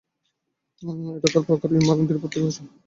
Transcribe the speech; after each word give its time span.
এটা 1.15 1.27
তাঁর 1.33 1.43
প্রগাঢ় 1.47 1.73
ঈমান 1.77 1.95
এবং 1.95 2.05
দৃঢ় 2.07 2.19
প্রত্যয়ের 2.21 2.45
ফসল 2.45 2.55
ছিল। 2.57 2.67